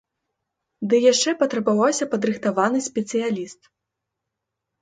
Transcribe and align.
Ды 0.93 1.01
яшчэ 1.11 1.33
патрабаваўся 1.43 2.09
падрыхтаваны 2.13 2.79
спецыяліст. 2.89 3.71